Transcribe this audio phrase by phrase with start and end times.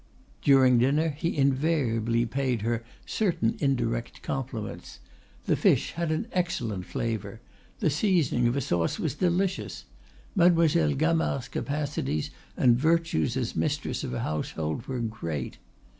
[0.41, 4.97] During dinner he invariably paid her certain indirect compliments;
[5.45, 7.39] the fish had an excellent flavor;
[7.81, 9.85] the seasoning of a sauce was delicious;
[10.35, 15.59] Mademoiselle Gamard's capacities and virtues as mistress of a household were great.